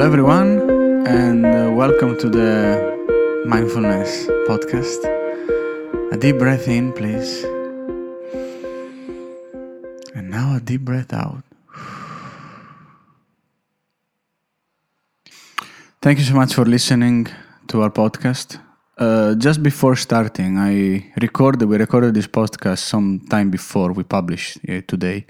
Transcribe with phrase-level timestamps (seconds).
[0.00, 5.04] Hello, everyone, and uh, welcome to the Mindfulness Podcast.
[6.10, 7.44] A deep breath in, please.
[10.14, 11.44] And now a deep breath out.
[16.00, 17.26] Thank you so much for listening
[17.68, 18.58] to our podcast.
[18.96, 21.68] Uh, just before starting, I recorded.
[21.68, 25.26] We recorded this podcast some time before we published it today,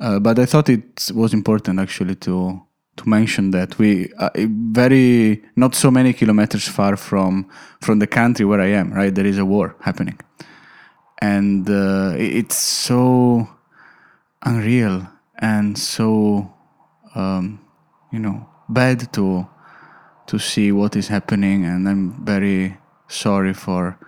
[0.00, 2.62] uh, but I thought it was important actually to
[2.98, 4.30] to mention that we uh,
[4.72, 7.48] very not so many kilometers far from
[7.80, 8.92] from the country where I am.
[8.92, 10.18] Right, there is a war happening,
[11.20, 13.48] and uh, it's so
[14.42, 15.06] unreal
[15.38, 16.52] and so
[17.14, 17.60] um,
[18.12, 19.46] you know bad to
[20.26, 22.76] to see what is happening, and I'm very
[23.08, 23.98] sorry for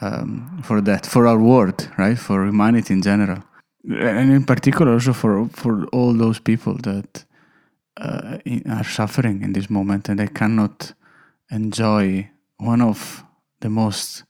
[0.00, 3.42] um, for that, for our world, right, for humanity in general,
[3.84, 7.24] and in particular also for for all those people that
[7.96, 10.92] uh, are suffering in this moment and they cannot
[11.50, 13.24] enjoy one of
[13.60, 14.24] the most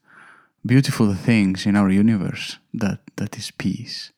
[0.65, 4.11] beautiful things in our universe that that is peace.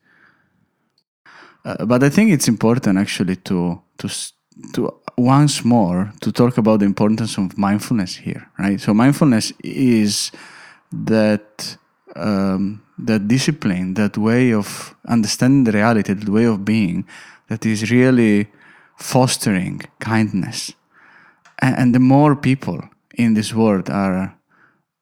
[1.66, 4.10] Uh, but I think it's important actually to to
[4.74, 8.80] to once more to talk about the importance of mindfulness here, right?
[8.80, 10.32] So mindfulness is
[10.92, 11.78] that
[12.16, 17.06] um, that discipline, that way of understanding the reality, that way of being,
[17.48, 18.48] that is really
[19.00, 20.74] fostering kindness.
[21.62, 22.82] And, the more people
[23.16, 24.36] in this world are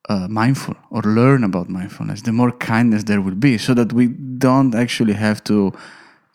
[0.10, 4.08] uh, mindful or learn about mindfulness, the more kindness there will be, so that we
[4.08, 5.74] don't actually have to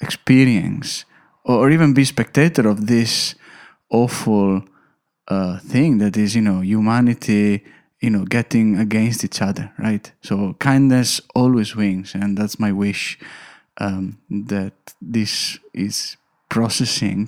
[0.01, 1.05] experience
[1.45, 3.35] or even be spectator of this
[3.91, 4.63] awful
[5.29, 7.65] uh, thing that is, you know, humanity,
[8.01, 10.13] you know, getting against each other, right?
[10.23, 13.19] So kindness always wins, and that's my wish
[13.79, 16.17] um, that this is
[16.57, 17.21] processing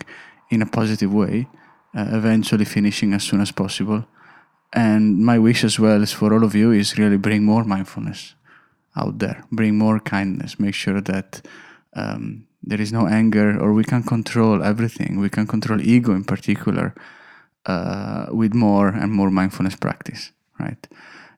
[0.55, 1.35] in a positive way,
[1.99, 4.01] uh, eventually finishing as soon as possible.
[4.73, 8.35] And my wish as well is for all of you is really bring more mindfulness
[9.03, 11.31] out there, bring more kindness, make sure that
[12.03, 15.21] um, there is no anger or we can control everything.
[15.27, 16.95] We can control ego in particular
[17.67, 20.87] uh, with more and more mindfulness practice right?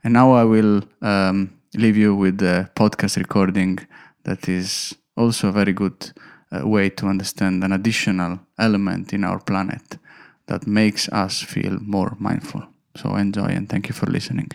[0.04, 3.78] And now i will um, leave you with the podcast recording
[4.24, 6.12] that is also a very good
[6.64, 9.98] way to understand an additional element in our planet
[10.46, 12.62] that makes us feel more mindful
[12.94, 14.50] so enjoy and thank you for listening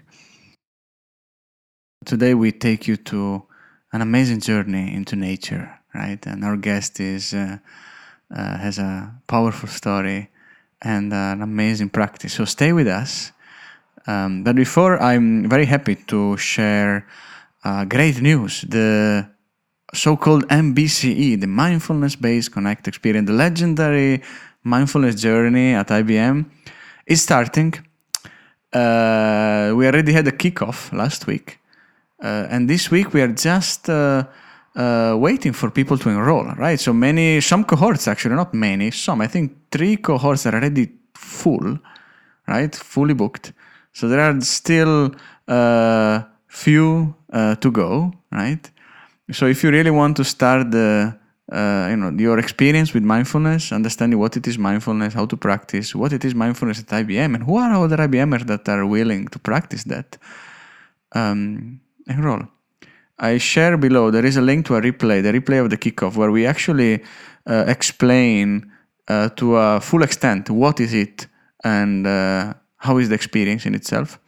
[2.06, 3.44] today we take you to
[3.94, 6.26] an amazing journey into nature right?
[6.26, 7.58] And our guest is uh,
[8.34, 10.30] uh, has a powerful story
[10.82, 12.34] and an amazing practice.
[12.34, 13.32] So stay with us.
[14.08, 17.08] Um, but before, I'm very happy to share
[17.64, 18.62] uh, great news.
[18.62, 19.30] The
[19.94, 24.22] so-called MBCE, the Mindfulness-Based Connect Experience, the legendary
[24.64, 26.46] mindfulness journey at IBM,
[27.06, 27.74] is starting.
[28.72, 31.60] Uh, we already had a kickoff last week,
[32.24, 34.24] uh, and this week we are just uh,
[34.76, 36.80] uh, waiting for people to enroll, right?
[36.80, 41.78] So many, some cohorts actually, not many, some, I think three cohorts are already full,
[42.48, 42.74] right?
[42.74, 43.52] Fully booked.
[43.94, 45.14] So there are still
[45.48, 48.70] uh, few uh, to go, right?
[49.32, 51.18] So if you really want to start the,
[51.52, 55.96] uh, you know, your experience with mindfulness, understanding what it is mindfulness, how to practice,
[55.96, 59.40] what it is mindfulness at IBM, and who are other IBMers that are willing to
[59.40, 60.18] practice that,
[61.14, 62.44] um, enroll.
[63.20, 66.18] I share below, there is a link to a replay, the replay of the kickoff,
[66.18, 67.02] where we actually
[67.46, 68.70] uh, explain
[69.08, 71.28] uh, to a full extent what is it
[71.64, 74.20] and uh, how is the experience in itself.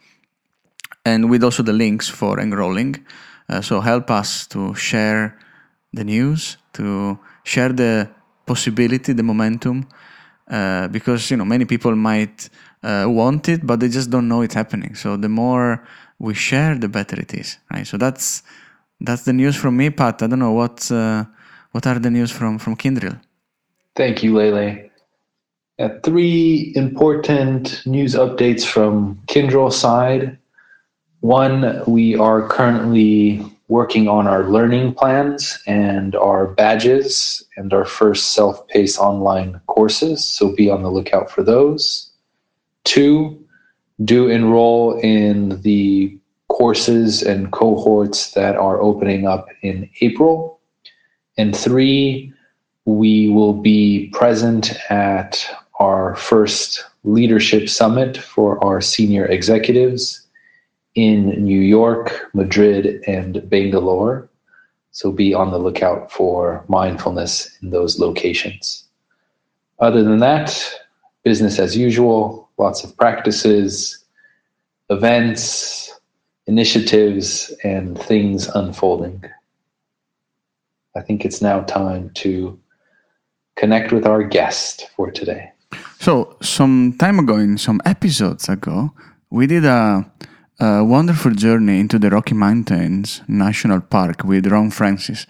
[1.04, 3.04] And with also the links for enrolling.
[3.48, 5.38] Uh, so help us to share
[5.92, 8.08] the news, to share the
[8.46, 9.86] possibility, the momentum,
[10.50, 12.48] uh, because you know many people might
[12.82, 14.94] uh, want it, but they just don't know it's happening.
[14.94, 15.86] So the more
[16.18, 17.86] we share, the better it is, right?
[17.86, 18.42] So that's
[19.00, 20.22] that's the news from me, Pat.
[20.22, 21.24] I don't know what uh,
[21.72, 23.20] what are the news from from Kyndryl.
[23.96, 24.90] Thank you, Lele.
[25.78, 30.38] Uh, three important news updates from Kyndryl side.
[31.24, 38.34] One, we are currently working on our learning plans and our badges and our first
[38.34, 42.10] self-paced online courses, so be on the lookout for those.
[42.84, 43.42] Two,
[44.04, 46.14] do enroll in the
[46.48, 50.60] courses and cohorts that are opening up in April.
[51.38, 52.34] And three,
[52.84, 55.42] we will be present at
[55.80, 60.23] our first leadership summit for our senior executives
[60.94, 64.28] in New York, Madrid, and Bangalore.
[64.92, 68.84] So be on the lookout for mindfulness in those locations.
[69.80, 70.56] Other than that,
[71.24, 74.04] business as usual, lots of practices,
[74.90, 75.92] events,
[76.46, 79.24] initiatives, and things unfolding.
[80.96, 82.58] I think it's now time to
[83.56, 85.50] connect with our guest for today.
[85.98, 88.92] So, some time ago, in some episodes ago,
[89.30, 90.08] we did a,
[90.64, 95.26] a wonderful journey into the Rocky Mountains National Park with Ron Francis,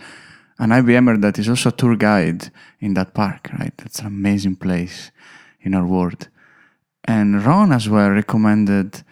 [0.61, 3.77] an IBMer that is also a tour guide in that park, right?
[3.79, 5.11] That's an amazing place
[5.61, 6.29] in our world.
[7.05, 9.03] And Ron as well recommended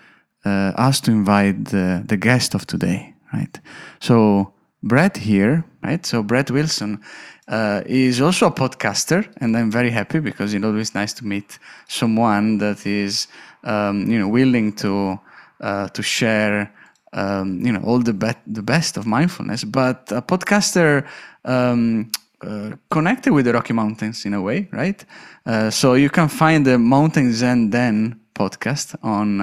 [0.45, 3.59] uh, us to invite the, the guest of today, right?
[3.99, 6.07] So Brett here, right?
[6.07, 7.01] So Brett Wilson
[7.49, 11.59] uh, is also a podcaster, and I'm very happy because it's always nice to meet
[11.89, 13.27] someone that is,
[13.65, 15.19] um, you know, willing to
[15.63, 16.73] uh, to share,
[17.13, 19.65] um, you know, all the be- the best of mindfulness.
[19.65, 21.07] But a podcaster
[21.45, 22.11] um,
[22.43, 25.05] uh, connected with the Rocky Mountains in a way, right?
[25.47, 29.41] Uh, so you can find the Mountain Zen Den podcast on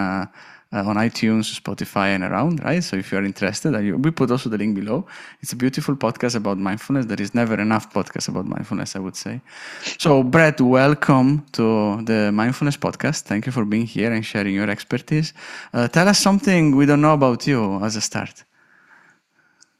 [0.71, 2.83] uh, on iTunes, Spotify, and around, right?
[2.83, 5.05] So if you are interested, you, we put also the link below.
[5.41, 7.07] It's a beautiful podcast about mindfulness.
[7.07, 9.41] There is never enough podcast about mindfulness, I would say.
[9.97, 13.21] So, Brett, welcome to the Mindfulness Podcast.
[13.21, 15.33] Thank you for being here and sharing your expertise.
[15.73, 18.43] Uh, tell us something we don't know about you as a start.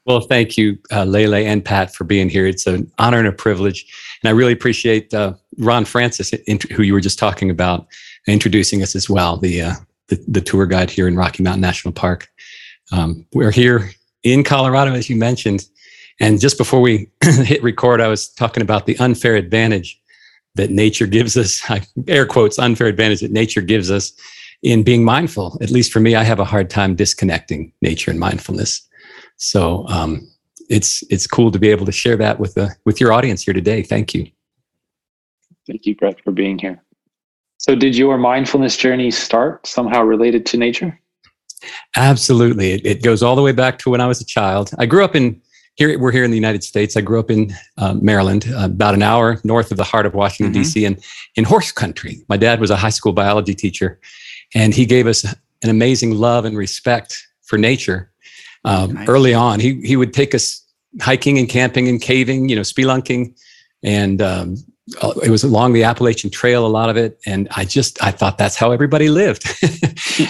[0.06, 2.46] Well, thank you, uh, Lele and Pat, for being here.
[2.46, 3.86] It's an honor and a privilege.
[4.22, 6.32] And I really appreciate uh, Ron Francis,
[6.72, 7.86] who you were just talking about,
[8.26, 9.74] introducing us as well, the, uh,
[10.16, 12.28] the, tour guide here in Rocky Mountain National Park.
[12.92, 13.90] Um, we're here
[14.22, 15.64] in Colorado, as you mentioned.
[16.20, 20.00] And just before we hit record, I was talking about the unfair advantage
[20.56, 21.62] that nature gives us,
[22.08, 24.12] air quotes, unfair advantage that nature gives us
[24.62, 25.56] in being mindful.
[25.62, 28.86] At least for me, I have a hard time disconnecting nature and mindfulness.
[29.36, 30.28] So um,
[30.68, 33.54] it's it's cool to be able to share that with the with your audience here
[33.54, 33.82] today.
[33.82, 34.30] Thank you.
[35.66, 36.82] Thank you, Brett, for being here.
[37.60, 40.98] So, did your mindfulness journey start somehow related to nature?
[41.94, 42.72] Absolutely.
[42.72, 44.70] It, it goes all the way back to when I was a child.
[44.78, 45.42] I grew up in
[45.74, 45.98] here.
[45.98, 46.96] We're here in the United States.
[46.96, 50.14] I grew up in uh, Maryland, uh, about an hour north of the heart of
[50.14, 50.62] Washington mm-hmm.
[50.62, 50.86] D.C.
[50.86, 51.04] and
[51.36, 52.24] in horse country.
[52.30, 54.00] My dad was a high school biology teacher,
[54.54, 55.24] and he gave us
[55.62, 58.10] an amazing love and respect for nature
[58.64, 59.06] um, nice.
[59.06, 59.60] early on.
[59.60, 60.66] He he would take us
[61.02, 63.38] hiking and camping and caving, you know, spelunking,
[63.82, 64.56] and um,
[65.22, 67.20] it was along the Appalachian Trail, a lot of it.
[67.26, 69.44] And I just I thought that's how everybody lived,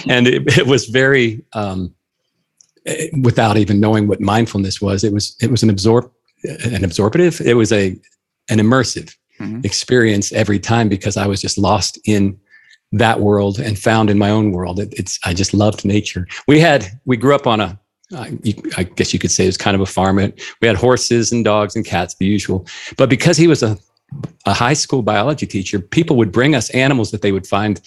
[0.07, 1.93] and it, it, was very um,
[2.85, 5.03] eh, without even knowing what mindfulness was.
[5.03, 6.11] It was it was an absorb
[6.43, 7.41] an absorptive.
[7.41, 7.99] It was a
[8.49, 9.61] an immersive mm-hmm.
[9.63, 12.39] experience every time because I was just lost in
[12.93, 14.79] that world and found in my own world.
[14.79, 16.27] It, it's I just loved nature.
[16.47, 17.79] We had we grew up on a
[18.13, 20.17] I guess you could say it was kind of a farm.
[20.17, 22.67] We had horses and dogs and cats, the usual.
[22.97, 23.77] But because he was a,
[24.45, 27.81] a high school biology teacher, people would bring us animals that they would find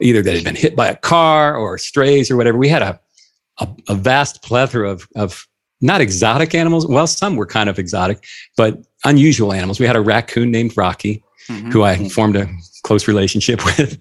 [0.00, 2.58] either that had been hit by a car or strays or whatever.
[2.58, 3.00] We had a,
[3.58, 5.46] a, a vast plethora of, of
[5.80, 6.86] not exotic animals.
[6.86, 8.24] Well, some were kind of exotic,
[8.56, 9.80] but unusual animals.
[9.80, 11.70] We had a raccoon named Rocky, mm-hmm.
[11.70, 12.48] who I formed a
[12.82, 13.98] close relationship with.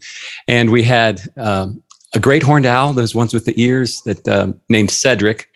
[0.48, 1.82] And we had um,
[2.14, 5.50] a great horned owl, those ones with the ears that um, named Cedric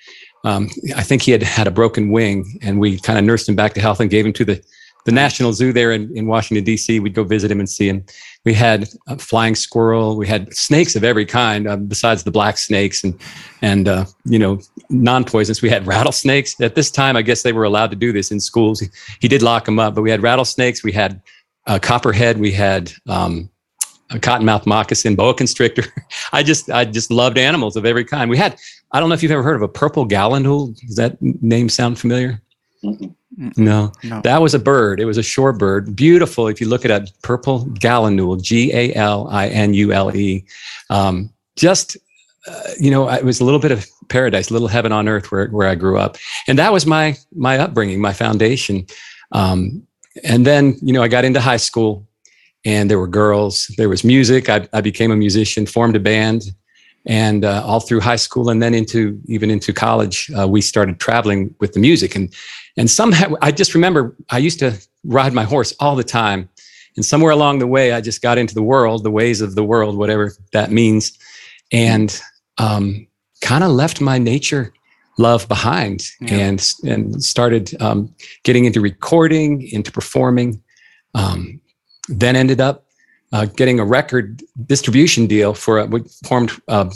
[0.43, 3.55] um, I think he had had a broken wing, and we kind of nursed him
[3.55, 4.61] back to health and gave him to the
[5.05, 6.99] the National Zoo there in, in Washington D.C.
[6.99, 8.05] We'd go visit him and see him.
[8.45, 10.15] We had a flying squirrel.
[10.15, 13.19] We had snakes of every kind, uh, besides the black snakes and
[13.61, 15.61] and uh, you know non poisonous.
[15.61, 16.59] We had rattlesnakes.
[16.61, 18.79] At this time, I guess they were allowed to do this in schools.
[18.79, 18.87] He,
[19.19, 20.83] he did lock them up, but we had rattlesnakes.
[20.83, 21.21] We had
[21.67, 22.39] uh, copperhead.
[22.39, 23.49] We had um,
[24.11, 25.85] a cottonmouth moccasin, boa constrictor.
[26.33, 28.29] I just I just loved animals of every kind.
[28.29, 28.57] We had
[28.91, 30.79] I don't know if you've ever heard of a purple gallinule.
[30.79, 32.41] Does that name sound familiar?
[33.35, 33.91] No.
[34.03, 34.99] no, that was a bird.
[34.99, 35.95] It was a shorebird.
[35.95, 36.47] Beautiful.
[36.47, 40.45] If you look at a purple gallinule, G A L I N U L E,
[40.89, 41.97] um, just
[42.47, 45.31] uh, you know, it was a little bit of paradise, a little heaven on earth
[45.31, 48.85] where where I grew up, and that was my my upbringing, my foundation.
[49.31, 49.85] Um,
[50.23, 52.07] and then you know, I got into high school,
[52.65, 54.49] and there were girls, there was music.
[54.49, 56.43] I, I became a musician, formed a band,
[57.05, 60.99] and uh, all through high school and then into even into college, uh, we started
[60.99, 62.15] traveling with the music.
[62.15, 62.33] And
[62.77, 66.49] and somehow I just remember I used to ride my horse all the time,
[66.95, 69.63] and somewhere along the way, I just got into the world, the ways of the
[69.63, 71.17] world, whatever that means,
[71.71, 72.19] and
[72.57, 73.07] um,
[73.41, 74.73] kind of left my nature
[75.17, 76.35] love behind yeah.
[76.35, 80.61] and and started um, getting into recording, into performing.
[81.15, 81.61] Um,
[82.09, 82.82] then ended up
[83.33, 86.89] uh, getting a record distribution deal for a, we formed uh,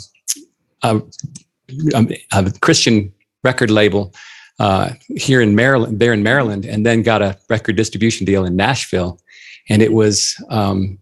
[0.82, 1.02] a,
[1.94, 4.14] a, a, Christian record label
[4.60, 8.54] uh, here in Maryland, there in Maryland, and then got a record distribution deal in
[8.54, 9.20] Nashville.
[9.68, 10.98] And it was um,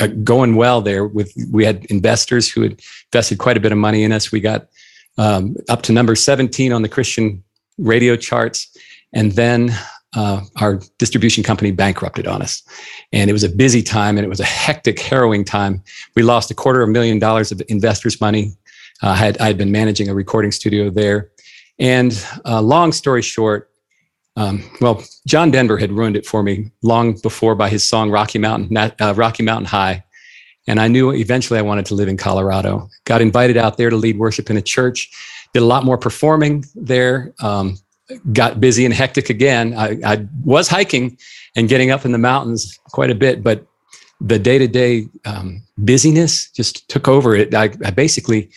[0.00, 1.04] uh, going well there.
[1.04, 2.80] With we had investors who had
[3.12, 4.30] invested quite a bit of money in us.
[4.30, 4.68] We got
[5.18, 7.42] um, up to number 17 on the Christian
[7.76, 8.74] radio charts,
[9.12, 9.76] and then
[10.14, 12.62] uh, our distribution company bankrupted on us.
[13.12, 15.82] And it was a busy time, and it was a hectic, harrowing time.
[16.16, 18.52] We lost a quarter of a million dollars of investors' money.
[19.02, 21.30] Uh, I had I had been managing a recording studio there,
[21.78, 22.12] and
[22.44, 23.70] uh, long story short,
[24.36, 28.38] um, well, John Denver had ruined it for me long before by his song Rocky
[28.38, 30.04] Mountain, uh, Rocky Mountain High.
[30.68, 32.88] And I knew eventually I wanted to live in Colorado.
[33.04, 35.10] Got invited out there to lead worship in a church.
[35.52, 37.34] Did a lot more performing there.
[37.40, 37.78] Um,
[38.32, 39.74] got busy and hectic again.
[39.74, 41.16] I, I, was hiking
[41.56, 43.66] and getting up in the mountains quite a bit, but
[44.20, 45.06] the day to day
[45.78, 47.54] busyness just took over it.
[47.54, 48.50] I, I basically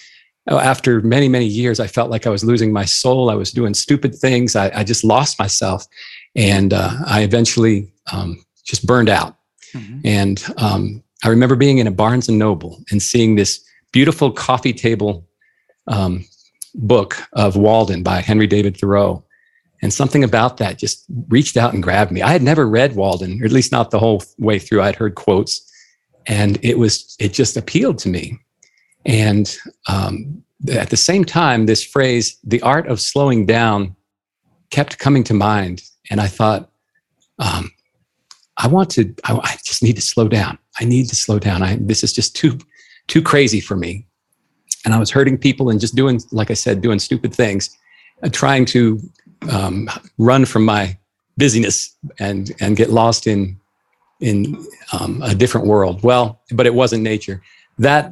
[0.47, 3.31] Oh, after many, many years, I felt like I was losing my soul.
[3.31, 4.55] I was doing stupid things.
[4.55, 5.87] I, I just lost myself.
[6.35, 9.37] And uh, I eventually um, just burned out.
[9.73, 9.99] Mm-hmm.
[10.05, 14.73] And um, I remember being in a Barnes and Noble and seeing this beautiful coffee
[14.73, 15.27] table
[15.87, 16.25] um,
[16.75, 19.24] book of Walden by Henry David Thoreau.
[19.85, 22.23] And something about that just reached out and grabbed me.
[22.23, 24.81] I had never read Walden, or at least not the whole way through.
[24.81, 25.61] I'd heard quotes,
[26.25, 28.39] and it was it just appealed to me.
[29.05, 29.55] And
[29.87, 33.95] um, at the same time, this phrase, the art of slowing down,
[34.71, 35.83] kept coming to mind.
[36.09, 36.71] And I thought,
[37.37, 37.69] um,
[38.57, 40.57] I want to, I, I, just need to slow down.
[40.79, 41.61] I need to slow down.
[41.61, 42.57] I, this is just too,
[43.05, 44.07] too crazy for me.
[44.83, 47.69] And I was hurting people and just doing, like I said, doing stupid things,
[48.23, 48.99] uh, trying to
[49.51, 50.97] um, run from my
[51.37, 53.59] busyness and, and get lost in,
[54.19, 56.01] in um, a different world.
[56.03, 57.41] Well, but it wasn't nature.
[57.77, 58.11] That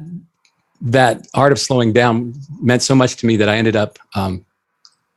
[0.80, 4.44] that art of slowing down meant so much to me that I ended up um,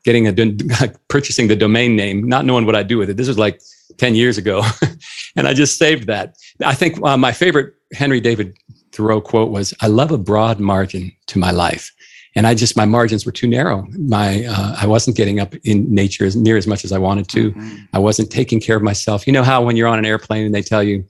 [0.04, 0.34] getting a
[1.10, 3.18] purchasing the domain name, not knowing what I'd do with it.
[3.18, 3.62] This was like
[3.98, 4.64] 10 years ago.
[5.36, 6.38] and I just saved that.
[6.64, 8.58] I think uh, my favorite Henry David
[8.94, 11.92] Thoreau quote was, I love a broad margin to my life.
[12.38, 13.88] And I just, my margins were too narrow.
[13.98, 17.28] My, uh, I wasn't getting up in nature as near as much as I wanted
[17.30, 17.52] to.
[17.52, 17.76] Mm-hmm.
[17.94, 19.26] I wasn't taking care of myself.
[19.26, 21.04] You know how when you're on an airplane and they tell you,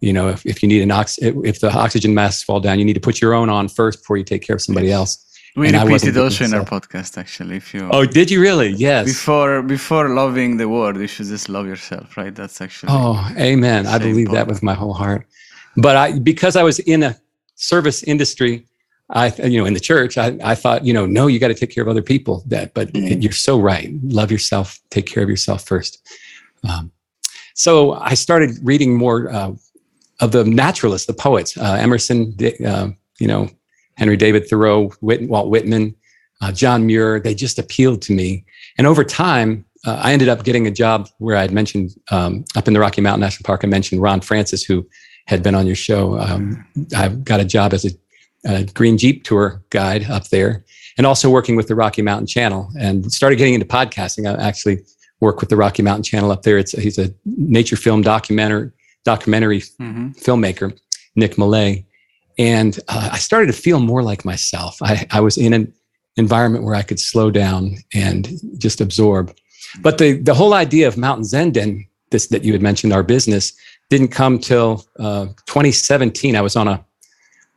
[0.00, 2.86] you know, if, if you need an ox, if the oxygen masks fall down, you
[2.86, 4.96] need to put your own on first before you take care of somebody yes.
[4.96, 5.26] else.
[5.54, 7.56] We and repeated also in our podcast, actually.
[7.56, 8.70] If you oh, did you really?
[8.70, 9.04] Yes.
[9.04, 12.34] Before before loving the world, you should just love yourself, right?
[12.34, 13.86] That's actually oh, amen.
[13.86, 15.26] I believe that with my whole heart.
[15.76, 17.16] But I because I was in a
[17.56, 18.64] service industry,
[19.10, 21.54] I you know in the church, I I thought you know no, you got to
[21.54, 22.42] take care of other people.
[22.46, 23.20] That but mm-hmm.
[23.20, 23.90] you're so right.
[24.02, 24.78] Love yourself.
[24.90, 26.06] Take care of yourself first.
[26.68, 26.92] Um,
[27.54, 29.30] so I started reading more.
[29.30, 29.52] Uh,
[30.20, 32.36] of the naturalists, the poets, uh, Emerson,
[32.66, 33.48] uh, you know,
[33.96, 35.94] Henry David Thoreau, Whit- Walt Whitman,
[36.40, 38.44] uh, John Muir, they just appealed to me.
[38.78, 42.44] And over time, uh, I ended up getting a job where I had mentioned um,
[42.54, 43.60] up in the Rocky Mountain National Park.
[43.62, 44.86] I mentioned Ron Francis, who
[45.26, 46.18] had been on your show.
[46.18, 47.90] Um, I got a job as a,
[48.46, 50.64] a, green Jeep tour guide up there,
[50.96, 52.70] and also working with the Rocky Mountain Channel.
[52.78, 54.26] And started getting into podcasting.
[54.26, 54.80] I actually
[55.20, 56.58] work with the Rocky Mountain Channel up there.
[56.58, 58.72] It's he's a nature film documentary
[59.04, 60.10] documentary mm-hmm.
[60.10, 60.78] filmmaker,
[61.16, 61.86] Nick Millay.
[62.38, 64.78] And uh, I started to feel more like myself.
[64.82, 65.72] I, I was in an
[66.16, 69.34] environment where I could slow down and just absorb.
[69.80, 73.02] But the, the whole idea of Mountain Zen Den, this that you had mentioned, our
[73.02, 73.52] business,
[73.88, 76.34] didn't come till uh, 2017.
[76.36, 76.84] I was on a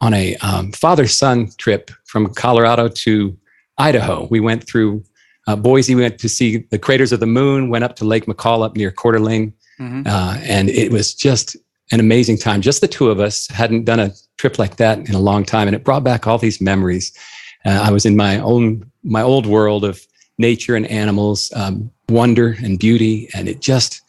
[0.04, 3.38] on a um, father son trip from Colorado to
[3.78, 4.28] Idaho.
[4.30, 5.02] We went through
[5.48, 5.96] uh, Boise.
[5.96, 7.70] We went to see the craters of the moon.
[7.70, 9.54] Went up to Lake McCall up near Coeur d'Alene.
[9.80, 10.04] Mm-hmm.
[10.06, 11.56] Uh, and it was just
[11.92, 12.62] an amazing time.
[12.62, 15.68] Just the two of us hadn't done a trip like that in a long time,
[15.68, 17.18] and it brought back all these memories.
[17.66, 20.06] Uh, I was in my own my old world of
[20.38, 24.02] nature and animals, um, wonder and beauty, and it just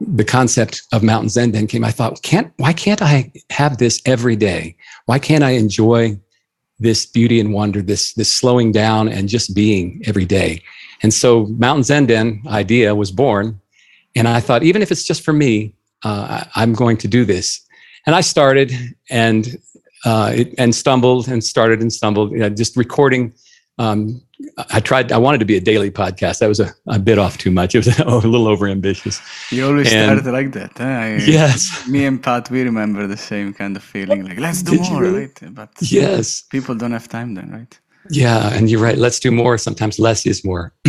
[0.00, 1.84] the concept of Mountain Zen Den came.
[1.84, 4.75] I thought, can't why can't I have this every day?
[5.06, 6.20] Why can't I enjoy
[6.78, 10.62] this beauty and wonder, this this slowing down and just being every day?
[11.02, 13.60] And so Mountain Zen Den idea was born
[14.16, 17.60] and I thought, even if it's just for me, uh, I'm going to do this.
[18.06, 18.72] And I started
[19.10, 19.58] and
[20.04, 23.34] uh, it, and stumbled and started and stumbled, you know, just recording.
[23.78, 24.22] Um,
[24.72, 25.12] I tried.
[25.12, 26.40] I wanted to be a daily podcast.
[26.40, 27.74] That was a, a bit off too much.
[27.74, 29.20] It was a, little over ambitious.
[29.50, 30.72] You always and, started like that.
[30.76, 30.84] Huh?
[30.84, 31.86] I, yes.
[31.88, 34.24] Me and Pat, we remember the same kind of feeling.
[34.24, 35.30] Like let's do Did more, really?
[35.42, 35.54] right?
[35.54, 37.80] But yes, people don't have time then, right?
[38.10, 38.98] Yeah, and you're right.
[38.98, 39.58] Let's do more.
[39.58, 40.72] Sometimes less is more.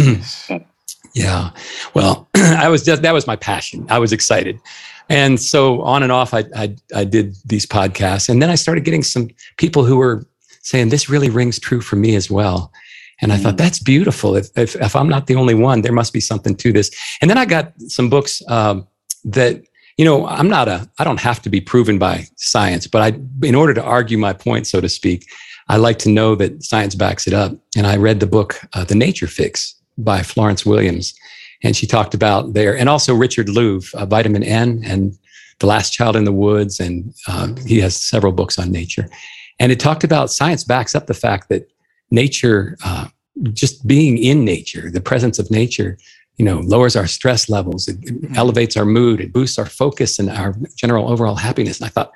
[1.18, 1.50] Yeah.
[1.96, 3.88] Well, I was just, that was my passion.
[3.90, 4.60] I was excited.
[5.10, 8.30] And so on and off, I, I, I did these podcasts.
[8.30, 10.28] And then I started getting some people who were
[10.62, 12.72] saying, this really rings true for me as well.
[13.22, 14.36] And I thought, that's beautiful.
[14.36, 16.92] If, if, if, I'm not the only one, there must be something to this.
[17.20, 18.88] And then I got some books um,
[19.24, 19.64] that
[19.98, 23.20] you know, I'm not a, I don't have to be proven by science, but I,
[23.46, 25.28] in order to argue my point, so to speak,
[25.70, 27.54] I like to know that science backs it up.
[27.76, 31.14] And I read the book, uh, The Nature Fix by Florence Williams.
[31.64, 35.18] And she talked about there, and also Richard Louv, uh, Vitamin N and
[35.60, 36.80] The Last Child in the Woods.
[36.80, 39.10] And uh, he has several books on nature.
[39.60, 41.68] And it talked about science backs up the fact that
[42.12, 43.08] nature, uh,
[43.54, 45.98] just being in nature, the presence of nature,
[46.38, 48.36] you know, lowers our stress levels, it, mm-hmm.
[48.36, 51.80] elevates our mood, it boosts our focus and our general overall happiness.
[51.80, 52.12] And I thought,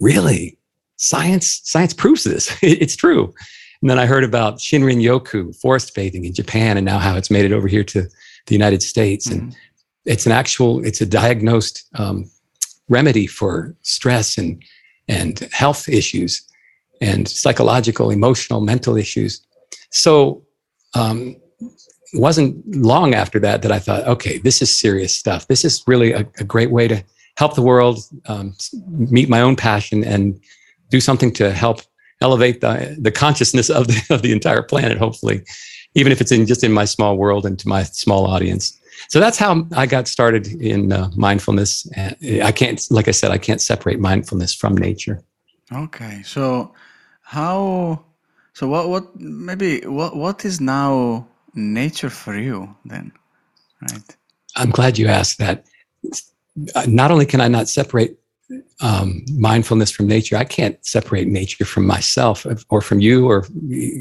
[0.00, 0.58] really,
[0.96, 2.56] science science proves this.
[2.62, 3.34] it's true.
[3.82, 7.30] And then I heard about Shinrin Yoku, forest bathing in Japan, and now how it's
[7.30, 8.02] made it over here to
[8.46, 9.28] the United States.
[9.28, 9.38] Mm-hmm.
[9.46, 9.56] And
[10.04, 12.30] it's an actual, it's a diagnosed um,
[12.88, 14.62] remedy for stress and
[15.08, 16.46] and health issues
[17.00, 19.40] and psychological, emotional, mental issues.
[19.90, 20.44] So
[20.94, 21.36] um,
[22.14, 25.46] wasn't long after that that I thought, okay, this is serious stuff.
[25.46, 27.02] This is really a, a great way to
[27.36, 28.54] help the world, um,
[28.88, 30.38] meet my own passion, and
[30.90, 31.80] do something to help
[32.20, 35.42] elevate the, the consciousness of the, of the entire planet, hopefully,
[35.94, 38.78] even if it's in just in my small world and to my small audience.
[39.08, 41.88] So that's how I got started in uh, mindfulness.
[41.96, 45.22] I can't, like I said, I can't separate mindfulness from nature.
[45.72, 46.22] Okay.
[46.24, 46.74] So
[47.30, 48.04] how,
[48.54, 53.12] so what, what, maybe, what, what is now nature for you then?
[53.80, 54.16] Right.
[54.56, 55.64] I'm glad you asked that.
[56.88, 58.18] Not only can I not separate
[58.80, 63.46] um, mindfulness from nature, I can't separate nature from myself or from you or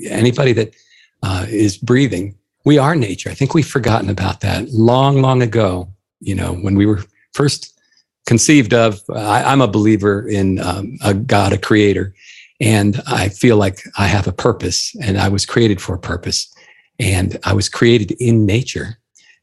[0.10, 0.74] anybody that
[1.22, 2.36] uh, is breathing.
[2.66, 3.30] We are nature.
[3.30, 5.88] I think we've forgotten about that long, long ago.
[6.20, 7.80] You know, when we were first
[8.26, 12.16] conceived of, I, am a believer in um, a God, a creator,
[12.60, 16.54] and I feel like I have a purpose and I was created for a purpose.
[17.00, 18.98] And I was created in nature.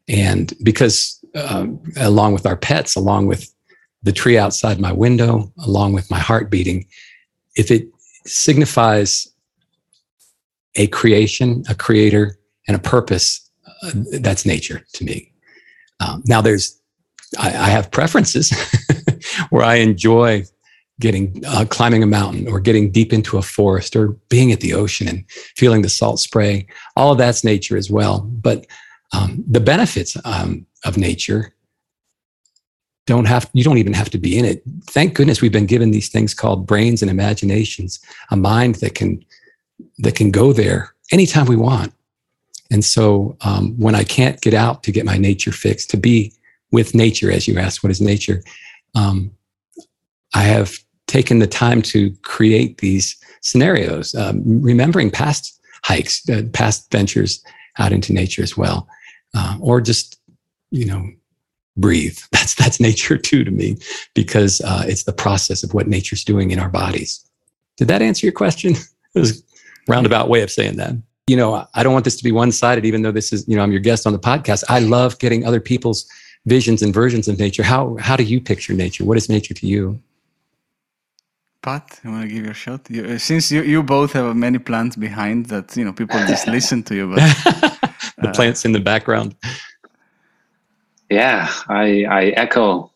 [0.09, 3.51] And because, um, along with our pets, along with
[4.03, 6.87] the tree outside my window, along with my heart beating,
[7.57, 7.89] if it
[8.27, 9.27] signifies
[10.75, 12.39] a creation, a creator,
[12.69, 13.51] and a purpose,
[13.83, 15.33] uh, that's nature to me.
[16.01, 16.79] Um, now, there's,
[17.39, 18.53] I, I have preferences
[19.51, 20.45] where I enjoy
[21.01, 24.73] getting uh, climbing a mountain or getting deep into a forest or being at the
[24.73, 28.21] ocean and feeling the salt spray all of that's nature as well.
[28.21, 28.67] But
[29.13, 31.55] um, the benefits um, of nature
[33.07, 34.63] don't have you don't even have to be in it.
[34.85, 39.25] Thank goodness we've been given these things called brains and imaginations a mind that can
[39.99, 41.93] that can go there anytime we want.
[42.71, 46.33] And so um, when i can't get out to get my nature fix to be
[46.73, 48.43] with nature as you asked what is nature?
[48.95, 49.31] Um,
[50.35, 56.91] I have taken the time to create these scenarios, um, remembering past hikes, uh, past
[56.91, 57.43] ventures
[57.79, 58.89] out into nature as well,
[59.35, 60.19] uh, or just
[60.71, 61.09] you know
[61.77, 62.19] breathe.
[62.33, 63.77] That's that's nature too to me
[64.15, 67.25] because uh, it's the process of what nature's doing in our bodies.
[67.77, 68.73] Did that answer your question?
[69.15, 69.43] it was a
[69.89, 70.95] roundabout way of saying that.
[71.27, 73.57] You know, I don't want this to be one sided, even though this is you
[73.57, 74.65] know I'm your guest on the podcast.
[74.69, 76.09] I love getting other people's
[76.47, 77.63] visions and versions of nature.
[77.63, 79.05] How how do you picture nature?
[79.05, 80.01] What is nature to you?
[81.67, 82.89] Pat, you want to give your shot?
[82.89, 86.47] You, uh, since you, you both have many plants behind that, you know, people just
[86.59, 87.13] listen to you.
[87.13, 87.17] But
[88.19, 89.35] the uh, plants in the background.
[91.11, 92.93] Yeah, I I echo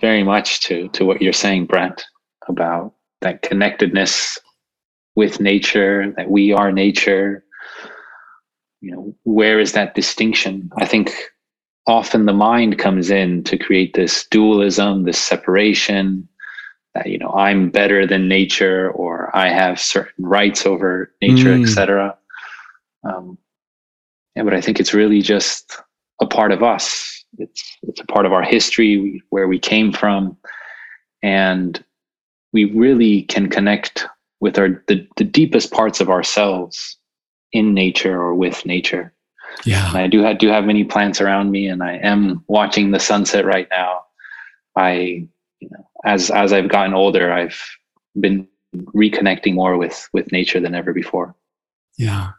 [0.00, 2.04] very much to to what you're saying, Brent,
[2.48, 4.36] about that connectedness
[5.14, 7.44] with nature, that we are nature.
[8.80, 10.70] You know, where is that distinction?
[10.76, 11.12] I think
[11.86, 16.37] often the mind comes in to create this dualism, this separation, that
[17.04, 21.62] you know i'm better than nature or i have certain rights over nature mm.
[21.62, 22.16] etc
[23.04, 23.38] um,
[24.36, 25.80] yeah but i think it's really just
[26.20, 27.24] a part of us.
[27.38, 30.36] It's it's a part of our history where we came from.
[31.22, 31.82] And
[32.52, 34.06] we really can connect
[34.40, 36.96] with our the, the deepest parts of ourselves
[37.52, 39.12] in nature or with nature.
[39.64, 39.88] Yeah.
[39.88, 43.00] And i do have do have many plants around me and i am watching the
[43.00, 44.04] sunset right now.
[44.76, 45.26] I
[45.60, 47.60] you know as as I've gotten older, I've
[48.18, 51.34] been reconnecting more with with nature than ever before.
[51.96, 52.32] Yeah,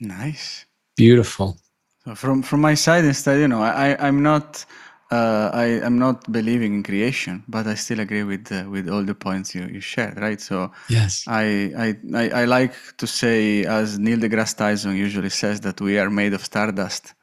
[0.00, 0.66] nice,
[0.96, 1.58] beautiful.
[2.04, 4.64] So from from my side, instead, you know, I I'm not.
[5.10, 9.02] Uh, I am not believing in creation, but I still agree with uh, with all
[9.02, 10.38] the points you, you shared, right?
[10.38, 15.60] So yes, I, I, I I like to say, as Neil deGrasse Tyson usually says,
[15.60, 17.14] that we are made of stardust,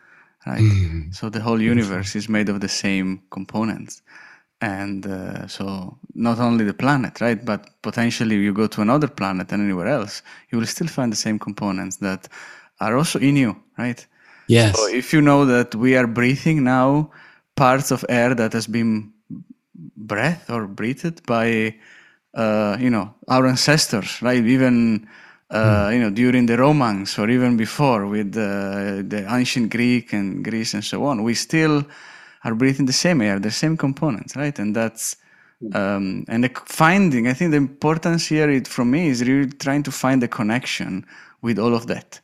[0.48, 0.63] right?
[0.63, 1.13] Mm.
[1.13, 4.02] So the whole universe is made of the same components
[4.73, 5.65] and uh, so
[6.13, 10.13] not only the planet right but potentially you go to another planet and anywhere else
[10.49, 12.21] you will still find the same components that
[12.80, 14.08] are also in you right
[14.47, 17.10] yes so if you know that we are breathing now
[17.56, 19.12] parts of air that has been
[19.95, 21.73] breathed or breathed by
[22.36, 24.43] uh, you know our ancestors, right?
[24.43, 25.08] Even
[25.49, 25.93] uh, mm.
[25.93, 30.73] you know during the Romans or even before with the, the ancient Greek and Greece
[30.73, 31.86] and so on, we still
[32.45, 34.58] are breathing the same air, the same components, right?
[34.58, 35.17] And that's
[35.73, 37.27] um, and the finding.
[37.27, 41.05] I think the importance here it, from me is really trying to find the connection
[41.41, 42.21] with all of that,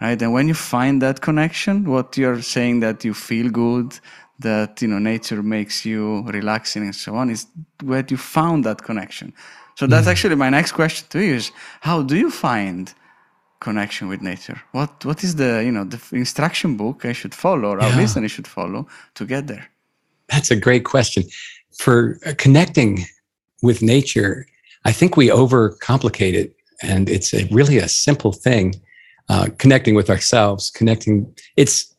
[0.00, 0.20] right?
[0.22, 3.98] And when you find that connection, what you're saying that you feel good,
[4.40, 7.46] that you know nature makes you relaxing and so on is
[7.82, 9.32] where you found that connection
[9.76, 10.10] so that's mm.
[10.10, 12.92] actually my next question to you is how do you find
[13.66, 17.68] connection with nature what what is the you know the instruction book i should follow
[17.72, 17.86] or yeah.
[17.86, 18.80] our listeners should follow
[19.18, 19.66] to get there
[20.32, 21.22] that's a great question
[21.82, 22.92] for uh, connecting
[23.62, 24.32] with nature
[24.90, 26.48] i think we overcomplicate it
[26.90, 28.66] and it's a, really a simple thing
[29.32, 31.14] uh, connecting with ourselves connecting
[31.56, 31.94] it's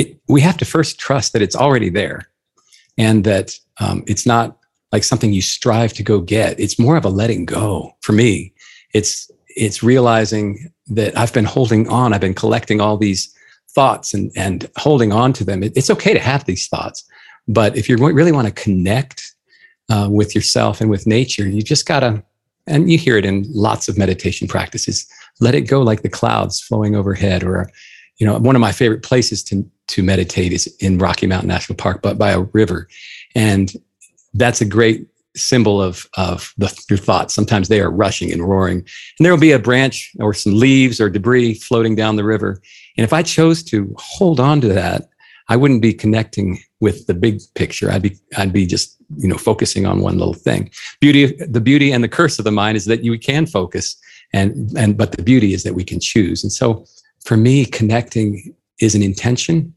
[0.00, 2.20] it, we have to first trust that it's already there
[2.96, 4.56] and that um, it's not
[4.92, 6.58] like something you strive to go get.
[6.58, 8.52] It's more of a letting go for me.
[8.92, 12.12] It's, it's realizing that I've been holding on.
[12.12, 13.34] I've been collecting all these
[13.70, 15.62] thoughts and, and holding on to them.
[15.62, 17.04] It, it's okay to have these thoughts,
[17.48, 19.34] but if you really want to connect
[19.88, 22.22] uh, with yourself and with nature, you just gotta,
[22.66, 25.06] and you hear it in lots of meditation practices,
[25.40, 27.70] let it go like the clouds flowing overhead or
[28.20, 31.74] you know, one of my favorite places to to meditate is in Rocky Mountain National
[31.74, 32.86] Park, but by a river,
[33.34, 33.72] and
[34.34, 37.34] that's a great symbol of of the, your thoughts.
[37.34, 41.00] Sometimes they are rushing and roaring, and there will be a branch or some leaves
[41.00, 42.60] or debris floating down the river.
[42.96, 45.08] And if I chose to hold on to that,
[45.48, 47.90] I wouldn't be connecting with the big picture.
[47.90, 50.70] I'd be I'd be just you know focusing on one little thing.
[51.00, 53.96] Beauty, the beauty and the curse of the mind is that you can focus,
[54.32, 56.42] and and but the beauty is that we can choose.
[56.42, 56.86] And so
[57.24, 59.74] for me, connecting is an intention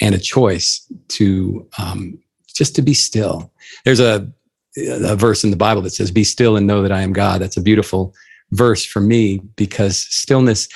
[0.00, 2.18] and a choice to um,
[2.54, 3.52] just to be still.
[3.84, 4.28] There's a,
[4.76, 7.40] a verse in the Bible that says, Be still and know that I am God.
[7.40, 8.14] That's a beautiful
[8.52, 10.68] verse for me because stillness,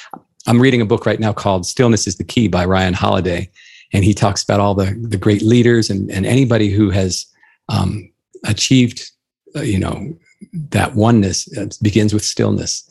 [0.47, 3.51] I'm reading a book right now called Stillness is the Key by Ryan Holiday.
[3.93, 7.27] And he talks about all the, the great leaders and, and anybody who has
[7.69, 8.11] um,
[8.45, 9.11] achieved,
[9.55, 10.17] uh, you know,
[10.53, 12.89] that oneness begins with stillness.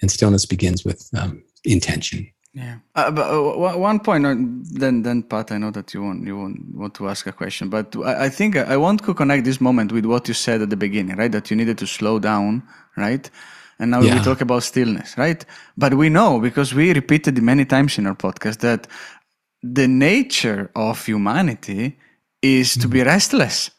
[0.00, 2.30] And stillness begins with um, intention.
[2.56, 4.24] Yeah, uh, but uh, one point.
[4.24, 4.34] Uh,
[4.80, 7.68] then, then, Pat, I know that you want you want, want to ask a question,
[7.68, 10.70] but I, I think I want to connect this moment with what you said at
[10.70, 11.30] the beginning, right?
[11.30, 12.62] That you needed to slow down,
[12.96, 13.30] right?
[13.78, 14.14] And now yeah.
[14.14, 15.44] we talk about stillness, right?
[15.76, 18.86] But we know because we repeated many times in our podcast that
[19.62, 21.98] the nature of humanity
[22.40, 23.08] is to be mm-hmm.
[23.08, 23.70] restless.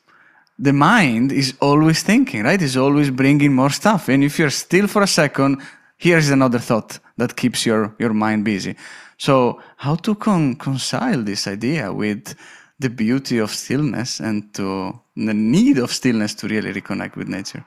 [0.60, 2.62] The mind is always thinking, right?
[2.62, 4.08] Is always bringing more stuff.
[4.08, 5.63] And if you're still for a second,
[5.98, 8.76] here's another thought that keeps your, your mind busy.
[9.18, 12.36] So, how to con- reconcile this idea with
[12.80, 17.66] the beauty of stillness and to the need of stillness to really reconnect with nature?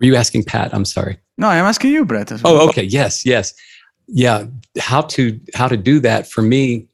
[0.00, 0.74] Were you asking Pat?
[0.74, 1.18] I'm sorry.
[1.38, 2.32] No, I'm asking you, Brett.
[2.32, 2.62] Oh, well.
[2.62, 2.82] Oh, okay.
[2.82, 3.52] Yes, yes,
[4.06, 4.46] yeah.
[4.78, 6.86] How to how to do that for me?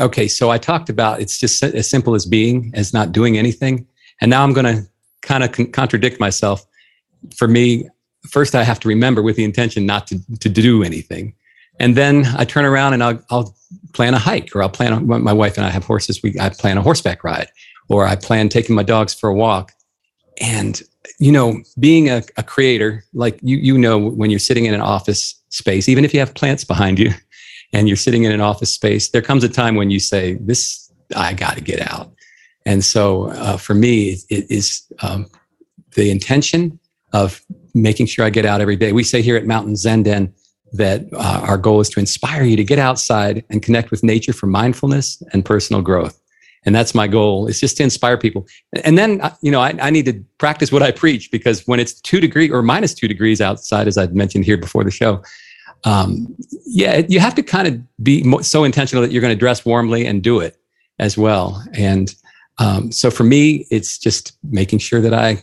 [0.00, 3.86] Okay, so I talked about it's just as simple as being, as not doing anything,
[4.20, 4.84] and now I'm going to
[5.22, 6.64] kind of con- contradict myself.
[7.36, 7.88] For me,
[8.32, 11.34] first I have to remember with the intention not to, to do anything.
[11.78, 13.56] And then I turn around and I'll, I'll
[13.92, 16.22] plan a hike or I'll plan, my wife and I have horses.
[16.22, 17.48] We, I plan a horseback ride
[17.88, 19.72] or I plan taking my dogs for a walk.
[20.40, 20.82] And,
[21.18, 24.80] you know, being a, a creator, like you, you know, when you're sitting in an
[24.80, 27.10] office space, even if you have plants behind you
[27.74, 30.90] and you're sitting in an office space, there comes a time when you say, this,
[31.14, 32.12] I got to get out.
[32.64, 35.26] And so uh, for me, it is um,
[35.96, 36.78] the intention
[37.12, 37.42] of
[37.74, 38.92] making sure I get out every day.
[38.92, 40.02] We say here at Mountain Zen
[40.72, 44.32] that uh, our goal is to inspire you to get outside and connect with nature
[44.32, 46.18] for mindfulness and personal growth.
[46.64, 47.48] And that's my goal.
[47.48, 48.46] It's just to inspire people.
[48.84, 51.80] And then, uh, you know, I, I need to practice what I preach because when
[51.80, 55.22] it's two degree or minus two degrees outside, as I've mentioned here before the show,
[55.84, 59.64] um, yeah, you have to kind of be so intentional that you're going to dress
[59.64, 60.56] warmly and do it
[61.00, 61.62] as well.
[61.74, 62.14] And
[62.58, 65.42] um, so for me, it's just making sure that I,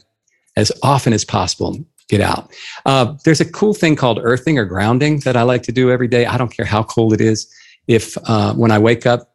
[0.56, 2.52] as often as possible, get out.
[2.86, 6.08] Uh, there's a cool thing called earthing or grounding that I like to do every
[6.08, 6.26] day.
[6.26, 7.48] I don't care how cold it is.
[7.88, 9.34] If uh, when I wake up,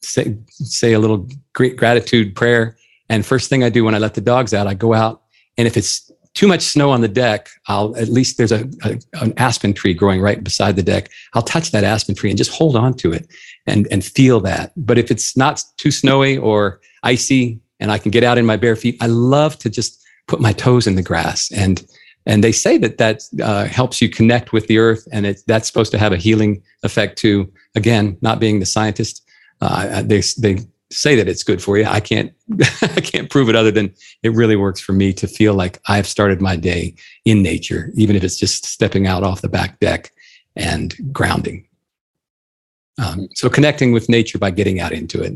[0.00, 2.76] say, say a little gratitude prayer,
[3.08, 5.22] and first thing I do when I let the dogs out, I go out,
[5.56, 9.00] and if it's too much snow on the deck, I'll at least there's a, a,
[9.14, 11.08] an aspen tree growing right beside the deck.
[11.32, 13.26] I'll touch that aspen tree and just hold on to it
[13.66, 14.72] and and feel that.
[14.76, 18.56] But if it's not too snowy or icy and I can get out in my
[18.56, 21.86] bare feet, I love to just put my toes in the grass and
[22.26, 25.66] and they say that that uh, helps you connect with the earth and it, that's
[25.66, 29.22] supposed to have a healing effect too again not being the scientist
[29.60, 30.58] uh, they, they
[30.90, 31.84] say that it's good for you.
[31.84, 32.32] I can't
[32.82, 36.06] I can't prove it other than it really works for me to feel like I've
[36.06, 40.12] started my day in nature, even if it's just stepping out off the back deck
[40.54, 41.66] and grounding.
[42.98, 45.34] Um, so connecting with nature by getting out into it.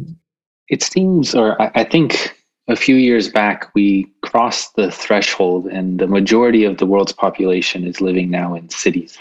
[0.68, 2.34] It seems, or I, I think
[2.68, 7.84] a few years back, we crossed the threshold, and the majority of the world's population
[7.84, 9.18] is living now in cities.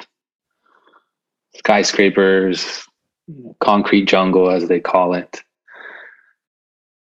[1.55, 2.85] Skyscrapers,
[3.59, 5.41] concrete jungle, as they call it.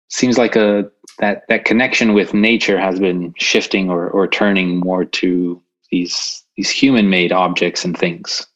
[0.09, 5.05] Seems like a that that connection with nature has been shifting or or turning more
[5.05, 5.61] to
[5.91, 8.47] these these human made objects and things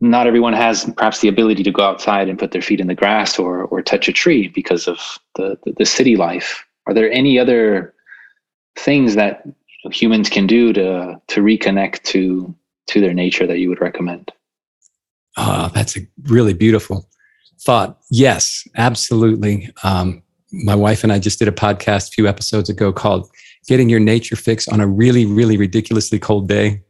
[0.00, 2.94] not everyone has perhaps the ability to go outside and put their feet in the
[2.94, 4.98] grass or or touch a tree because of
[5.36, 6.64] the the, the city life.
[6.86, 7.94] Are there any other
[8.76, 9.42] things that
[9.90, 12.54] humans can do to to reconnect to
[12.88, 14.32] to their nature that you would recommend?
[15.36, 17.08] Oh, that's a really beautiful
[17.60, 17.98] thought.
[18.10, 19.70] Yes, absolutely.
[19.82, 23.30] Um, my wife and I just did a podcast a few episodes ago called
[23.66, 26.82] "Getting Your Nature Fix on a Really, Really Ridiculously Cold Day."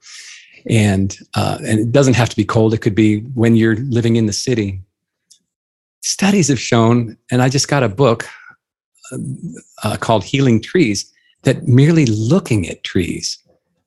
[0.69, 2.75] And uh, and it doesn't have to be cold.
[2.75, 4.81] It could be when you're living in the city.
[6.03, 8.27] Studies have shown, and I just got a book
[9.13, 9.19] uh,
[9.83, 13.39] uh called Healing Trees that merely looking at trees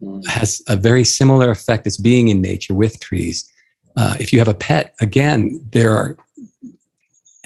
[0.01, 0.25] mm.
[0.27, 3.51] has a very similar effect as being in nature with trees.
[3.95, 6.15] Uh, if you have a pet, again, there are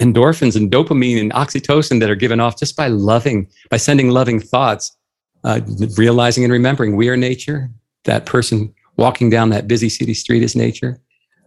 [0.00, 4.40] endorphins and dopamine and oxytocin that are given off just by loving, by sending loving
[4.40, 4.96] thoughts,
[5.44, 5.60] uh,
[5.96, 7.70] realizing and remembering we are nature.
[8.04, 10.98] That person walking down that busy city street is nature.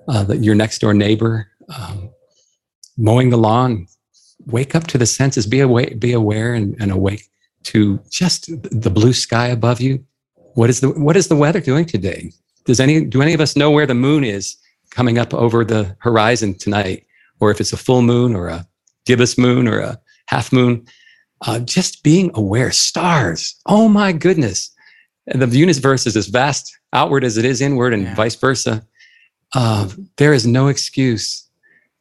[0.08, 2.10] Uh, that your next door neighbor, um,
[2.98, 3.86] mowing the lawn,
[4.46, 7.30] wake up to the senses, be aware, be aware and, and awake
[7.64, 10.04] to just the blue sky above you.
[10.54, 12.32] What is the what is the weather doing today?
[12.64, 14.56] Does any do any of us know where the moon is
[14.92, 17.06] coming up over the horizon tonight,
[17.40, 18.66] or if it's a full moon or a
[19.06, 20.86] gibbous moon or a half moon?
[21.46, 22.72] Uh, just being aware.
[22.72, 23.56] Stars.
[23.66, 24.72] Oh my goodness!
[25.28, 28.16] And the universe is as vast outward as it is inward and yeah.
[28.16, 28.84] vice versa,
[29.54, 31.48] uh, there is no excuse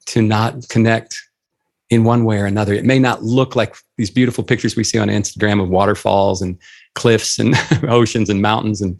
[0.06, 1.12] to not connect
[1.90, 2.72] in one way or another.
[2.72, 6.58] It may not look like these beautiful pictures we see on Instagram of waterfalls and
[6.94, 7.54] cliffs and
[7.88, 8.98] oceans and mountains and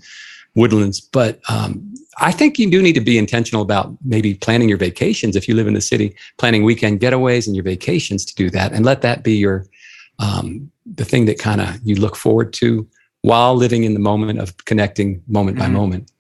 [0.55, 4.79] woodlands, but um, I think you do need to be intentional about maybe planning your
[4.79, 8.49] vacations if you live in the city, planning weekend getaways and your vacations to do
[8.51, 9.67] that, and let that be your
[10.19, 12.89] um, the thing that kind of you look forward to
[13.27, 15.67] while living in the moment of connecting moment mm-hmm.
[15.67, 16.13] by moment.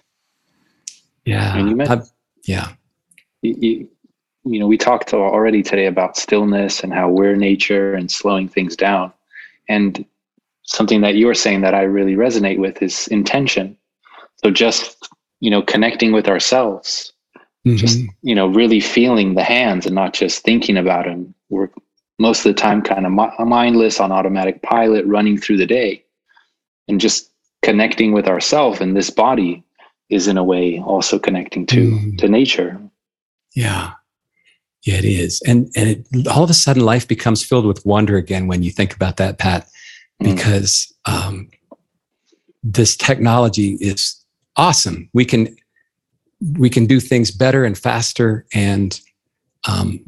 [1.25, 1.57] Yeah.
[1.57, 2.03] And you met,
[2.47, 2.73] yeah.
[3.42, 3.88] You, you,
[4.45, 8.75] you know, we talked already today about stillness and how we're nature and slowing things
[8.75, 9.12] down.
[9.69, 10.05] And
[10.64, 13.77] something that you're saying that I really resonate with is intention.
[14.42, 17.12] So just, you know, connecting with ourselves,
[17.64, 17.77] mm-hmm.
[17.77, 21.33] just, you know, really feeling the hands and not just thinking about them.
[21.51, 21.71] We're
[22.19, 23.12] most of the time kind of
[23.47, 26.03] mindless on automatic pilot running through the day
[26.88, 27.31] and just
[27.62, 29.62] connecting with ourself and this body
[30.09, 32.18] is in a way also connecting to mm.
[32.18, 32.79] to nature
[33.55, 33.92] yeah
[34.83, 38.16] yeah it is and and it, all of a sudden life becomes filled with wonder
[38.16, 39.66] again when you think about that pat
[40.22, 40.35] mm.
[40.35, 41.12] because mm.
[41.12, 41.49] um,
[42.62, 44.22] this technology is
[44.57, 45.55] awesome we can
[46.59, 49.01] we can do things better and faster and
[49.66, 50.01] um,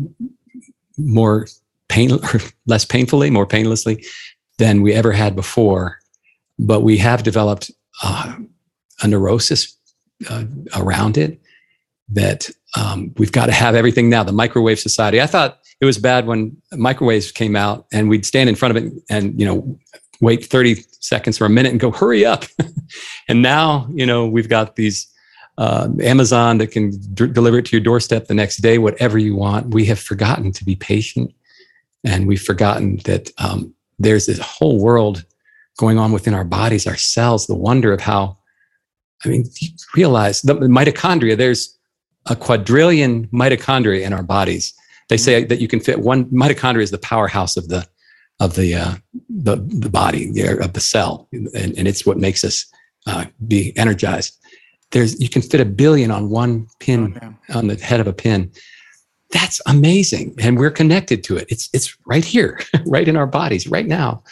[0.97, 1.47] more
[1.89, 4.05] pain or less painfully more painlessly
[4.59, 5.98] than we ever had before
[6.59, 7.71] but we have developed
[8.03, 8.35] uh,
[9.03, 9.77] a neurosis
[10.29, 10.45] uh,
[10.75, 11.41] around it
[12.11, 14.23] that um, we've got to have everything now.
[14.23, 15.21] The microwave society.
[15.21, 18.85] I thought it was bad when microwaves came out, and we'd stand in front of
[18.85, 19.79] it and you know
[20.21, 22.45] wait 30 seconds or a minute and go hurry up.
[23.29, 25.07] and now you know we've got these
[25.59, 29.35] uh, Amazon that can d- deliver it to your doorstep the next day, whatever you
[29.35, 29.75] want.
[29.75, 31.33] We have forgotten to be patient,
[32.05, 35.25] and we've forgotten that um, there's this whole world
[35.79, 38.37] going on within our bodies, our cells, the wonder of how,
[39.25, 39.45] I mean,
[39.95, 41.79] realize the mitochondria, there's
[42.27, 44.75] a quadrillion mitochondria in our bodies.
[45.09, 45.49] They say mm-hmm.
[45.49, 47.87] that you can fit one mitochondria is the powerhouse of the
[48.41, 48.95] of the uh,
[49.29, 50.29] the, the body
[50.61, 52.67] of the cell, and, and it's what makes us
[53.07, 54.39] uh, be energized.
[54.91, 58.13] There's you can fit a billion on one pin oh, on the head of a
[58.13, 58.53] pin.
[59.31, 61.47] That's amazing, and we're connected to it.
[61.49, 64.23] It's it's right here, right in our bodies, right now.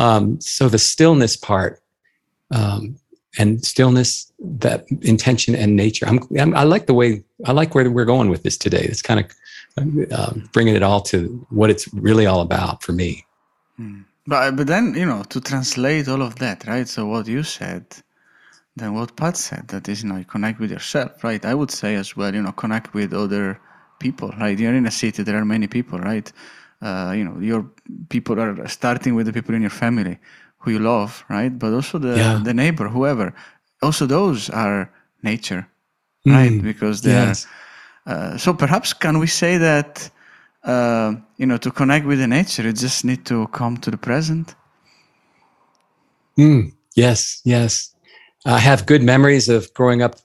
[0.00, 1.82] Um, so the stillness part
[2.50, 2.96] um,
[3.38, 6.06] and stillness, that intention and nature.
[6.08, 8.84] I'm, I'm, i like the way I like where we're going with this today.
[8.90, 9.26] It's kind of
[10.10, 13.26] uh, bringing it all to what it's really all about for me.
[13.76, 14.00] Hmm.
[14.26, 16.88] But but then you know to translate all of that, right?
[16.88, 17.84] So what you said,
[18.76, 21.44] then what Pat said, that is you know you connect with yourself, right?
[21.44, 23.60] I would say as well, you know, connect with other
[23.98, 24.58] people, right?
[24.58, 26.30] You're in a city, there are many people, right?
[26.82, 27.64] Uh, you know, your
[28.08, 30.18] people are starting with the people in your family
[30.58, 31.58] who you love, right?
[31.58, 32.42] But also the Yeah.
[32.42, 33.34] the neighbor, whoever.
[33.82, 34.90] Also, those are
[35.22, 35.66] nature,
[36.26, 36.52] right?
[36.52, 37.46] Mm, Because they yes.
[37.46, 37.50] are.
[38.06, 40.10] Uh, so perhaps can we say that
[40.64, 43.98] uh, you know to connect with the nature, you just need to come to the
[43.98, 44.54] present.
[46.38, 47.94] Mm, yes, yes.
[48.46, 50.16] I have good memories of growing up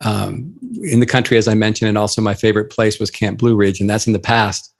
[0.00, 3.54] um, in the country, as I mentioned, and also my favorite place was Camp Blue
[3.54, 4.72] Ridge, and that's in the past.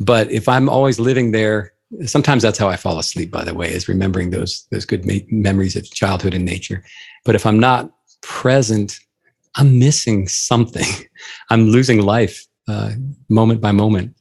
[0.00, 1.72] But if I'm always living there,
[2.06, 3.30] sometimes that's how I fall asleep.
[3.30, 6.84] By the way, is remembering those those good me- memories of childhood and nature.
[7.24, 7.90] But if I'm not
[8.22, 8.98] present,
[9.56, 10.86] I'm missing something.
[11.50, 12.92] I'm losing life uh,
[13.28, 14.16] moment by moment.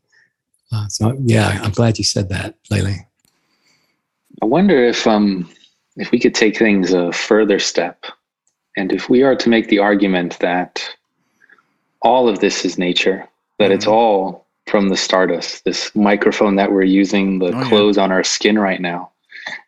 [0.72, 2.96] Uh, so yeah, I'm glad you said that, Lele.
[4.42, 5.50] I wonder if um
[5.98, 8.06] if we could take things a further step,
[8.78, 10.84] and if we are to make the argument that
[12.02, 13.28] all of this is nature,
[13.60, 13.92] that it's Mhm.
[13.94, 17.70] all from the stardust, this microphone that we're using, the Oh, yeah.
[17.70, 19.12] clothes on our skin right now.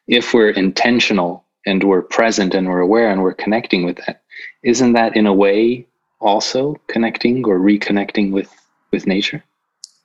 [0.07, 4.21] If we're intentional and we're present and we're aware and we're connecting with that,
[4.63, 5.85] isn't that in a way
[6.21, 8.49] also connecting or reconnecting with
[8.91, 9.43] with nature?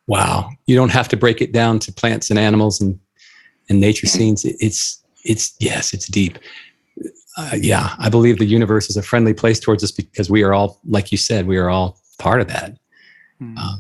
[0.09, 0.50] Wow.
[0.66, 2.98] You don't have to break it down to plants and animals and,
[3.68, 4.11] and nature Mhm.
[4.11, 4.44] scenes.
[4.44, 6.37] It's, it's, yes, it's deep.
[7.37, 7.94] Uh, yeah.
[7.98, 11.12] I believe the universe is a friendly place towards us because we are all, like
[11.12, 12.76] you said, we are all part of that.
[13.57, 13.76] Uh,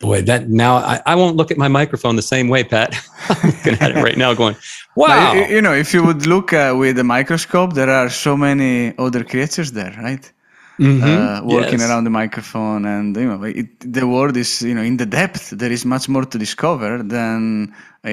[0.00, 2.94] boy, that now I, I won't look at my microphone the same way, Pat.
[3.28, 4.56] I'm looking at it right now going,
[5.06, 5.32] But wow.
[5.32, 8.96] you, you know, if you would look uh, with a microscope, there are so many
[8.98, 10.30] other creatures there, right?
[10.78, 11.36] Mhm.
[11.40, 11.88] uh, working Yes.
[11.88, 15.50] around the microphone and you know it, the world is you know in the depth
[15.50, 17.72] there is much more to discover than
[18.04, 18.08] uh,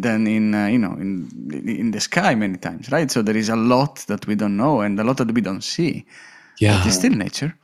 [0.00, 1.28] than in uh, you know in
[1.66, 4.80] in the sky many times right so there is a lot that we don't know
[4.80, 6.04] and a lot that we don't see
[6.58, 6.82] Yeah.
[6.86, 7.54] it's still nature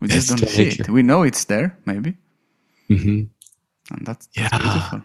[0.00, 0.82] we It's just don't see nature.
[0.82, 2.16] it we know it's there maybe
[2.90, 3.28] Mhm.
[3.90, 4.58] and that's, that's Yeah.
[4.58, 5.02] beautiful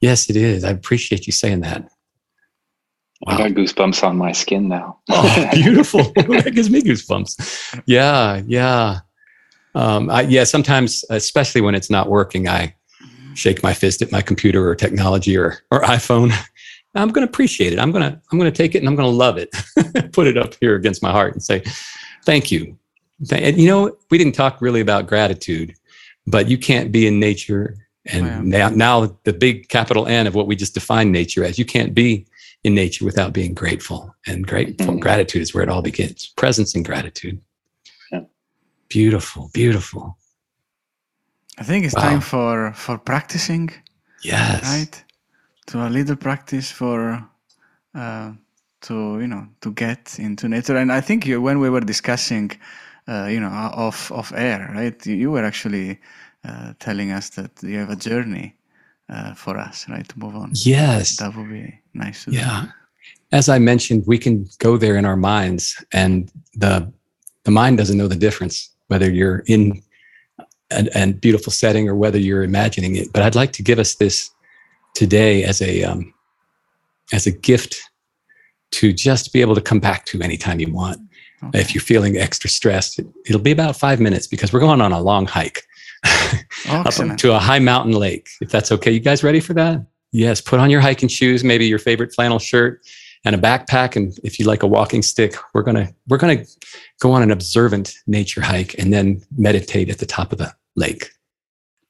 [0.00, 0.64] Yes, it is.
[0.64, 1.86] I appreciate you saying that.
[3.26, 4.98] I got goosebumps on my skin now.
[5.10, 6.04] Oh, beautiful.
[6.14, 7.82] that gives me goosebumps.
[7.86, 9.00] Yeah, yeah.
[9.74, 12.74] Um, I, yeah, sometimes, especially when it's not working, I
[13.34, 16.32] shake my fist at my computer or technology or, or iPhone.
[16.94, 17.78] I'm going to appreciate it.
[17.78, 19.50] I'm going to, I'm going to take it and I'm going to love it.
[20.12, 21.62] Put it up here against my heart and say,
[22.24, 22.76] thank you.
[23.30, 25.74] And you know, we didn't talk really about gratitude,
[26.30, 27.76] but you can't be in nature.
[28.06, 28.42] And Wow.
[28.42, 31.94] now, now the big capital N of what we just defined nature as, you can't
[31.94, 32.26] be
[32.64, 34.14] in nature without being grateful.
[34.26, 35.00] And grateful Mhm.
[35.00, 36.28] gratitude is where it all begins.
[36.36, 37.40] Presence and gratitude.
[38.12, 38.22] Yeah.
[38.88, 40.16] Beautiful, beautiful.
[41.60, 42.02] i think it's Wow.
[42.02, 43.70] time for for practicing
[44.24, 44.62] Yes.
[44.64, 45.04] right
[45.68, 47.24] to a little practice for
[47.94, 48.32] uh,
[48.82, 52.50] to you know to get into nature and i think you, when we were discussing
[53.10, 53.48] uh, you know
[53.86, 55.98] off off air right you, were actually
[56.44, 58.56] uh, telling us that you have a journey
[59.08, 61.16] uh, for us right to move on Yes.
[61.16, 62.36] that would be nice to do.
[62.36, 62.66] Yeah.
[63.32, 66.92] As I mentioned, we can go there in our minds and the
[67.44, 69.82] the mind doesn't know the difference whether you're in
[70.70, 73.12] a, a beautiful setting or whether you're imagining it.
[73.12, 74.30] But I'd like to give us this
[74.94, 76.12] today as a um,
[77.12, 77.80] as a gift
[78.72, 81.00] to just be able to come back to anytime you want.
[81.42, 81.60] Okay.
[81.60, 85.00] If you're feeling extra stressed, it'll be about five minutes because we're going on a
[85.00, 85.62] long hike
[86.68, 88.28] up to a high mountain lake.
[88.40, 89.84] If that's okay, you guys ready for that?
[90.12, 90.40] Yes.
[90.40, 92.82] Put on your hiking shoes, maybe your favorite flannel shirt,
[93.24, 93.96] and a backpack.
[93.96, 96.44] And if you like a walking stick, we're gonna we're gonna
[97.00, 101.10] go on an observant nature hike and then meditate at the top of the lake.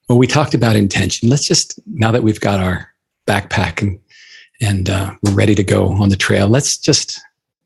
[0.07, 1.29] Well, we talked about intention.
[1.29, 2.93] Let's just now that we've got our
[3.27, 3.99] backpack and
[4.61, 6.47] and uh, we're ready to go on the trail.
[6.47, 7.19] Let's just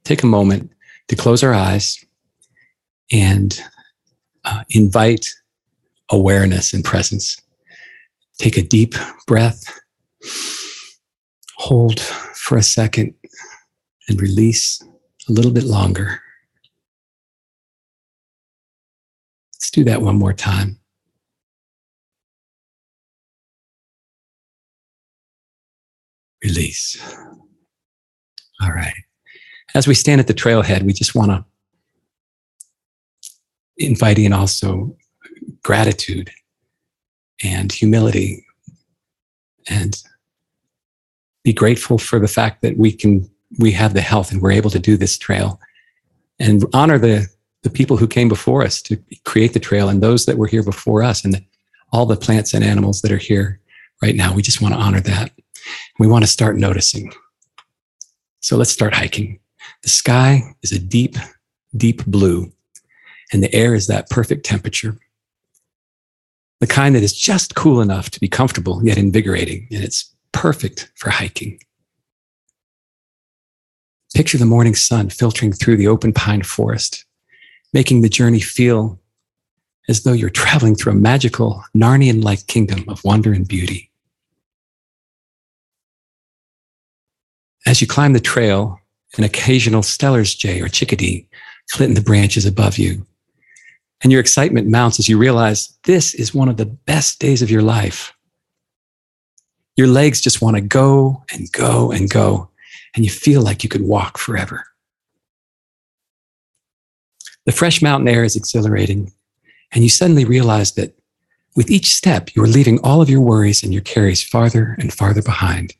[0.03, 0.71] take a moment
[1.07, 2.03] to close our eyes
[3.11, 3.61] and
[4.45, 5.29] uh, invite
[6.09, 7.41] awareness and presence.
[8.37, 8.95] Take a deep
[9.27, 9.63] breath,
[11.55, 13.13] hold for a second,
[14.07, 14.81] and release
[15.27, 16.21] a little bit longer.
[19.53, 20.79] Let's do that one more time.
[26.43, 27.01] Release.
[28.61, 28.93] All right.
[29.75, 31.43] As we stand at the trailhead, we just want to
[33.77, 34.95] invite in also
[35.63, 36.31] gratitude
[37.43, 38.45] and humility
[39.67, 40.01] and
[41.43, 44.69] be grateful for the fact that we can we have the health and we're able
[44.69, 45.59] to do this trail
[46.39, 47.27] and honor the
[47.63, 50.63] the people who came before us to create the trail and those that were here
[50.63, 51.43] before us and
[51.91, 53.59] all the plants and animals that are here
[54.01, 54.33] right now.
[54.33, 55.31] We just want to honor that.
[55.99, 57.11] We want to start noticing.
[58.39, 59.39] So let's start hiking
[59.83, 61.15] the sky is a deep
[61.75, 62.51] deep blue
[63.33, 64.97] and the air is that perfect temperature
[66.59, 70.91] the kind that is just cool enough to be comfortable yet invigorating, and it's perfect
[70.95, 71.59] for hiking.
[74.13, 77.05] Picture the morning sun filtering through the open pine forest,
[77.73, 78.99] making the journey feel
[79.89, 83.91] as though you're traveling through a magical Narnian like kingdom of wonder and beauty.
[87.67, 88.79] As you climb the trail,
[89.17, 91.27] an occasional Steller's jay or chickadee
[91.69, 93.05] flit in the branches above you.
[94.01, 97.49] And your excitement mounts as you realize this is one of the best days of
[97.49, 98.13] your life.
[99.77, 102.49] Your legs just want to go and go and go,
[102.95, 104.65] and you feel like you could walk forever.
[107.45, 109.11] The fresh mountain air is exhilarating,
[109.71, 110.97] and you suddenly realize that
[111.55, 114.93] with each step, you are leaving all of your worries and your carries farther and
[114.93, 115.73] farther behind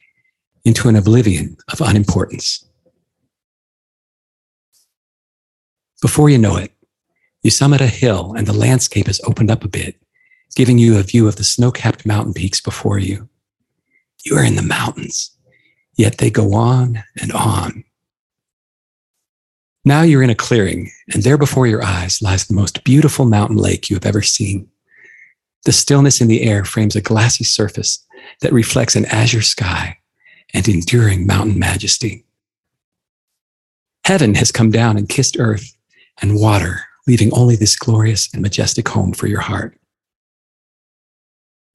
[0.63, 2.64] into an oblivion of unimportance.
[6.01, 6.71] Before you know it,
[7.41, 9.95] you summit a hill and the landscape has opened up a bit,
[10.55, 13.29] giving you a view of the snow capped mountain peaks before you.
[14.23, 15.31] You are in the mountains,
[15.95, 17.83] yet they go on and on.
[19.85, 23.57] Now you're in a clearing, and there before your eyes lies the most beautiful mountain
[23.57, 24.67] lake you have ever seen.
[25.65, 28.03] The stillness in the air frames a glassy surface
[28.41, 29.99] that reflects an azure sky
[30.53, 32.25] and enduring mountain majesty.
[34.05, 35.74] Heaven has come down and kissed earth
[36.21, 39.77] and water, leaving only this glorious and majestic home for your heart.